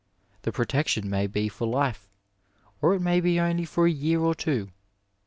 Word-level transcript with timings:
The 0.41 0.51
protection 0.51 1.11
may 1.11 1.27
be 1.27 1.47
for 1.47 1.67
life, 1.67 2.09
or 2.81 2.95
it 2.95 3.01
may 3.01 3.21
last 3.21 3.37
only 3.39 3.65
for 3.65 3.85
a 3.85 3.91
year 3.91 4.19
or 4.19 4.33
two. 4.33 4.69